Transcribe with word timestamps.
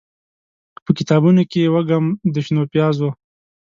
به 0.83 0.91
کتابونوکې 0.99 1.57
یې، 1.63 1.69
وږم 1.73 2.05
د 2.33 2.35
شنو 2.45 2.63
پیازو 2.73 3.09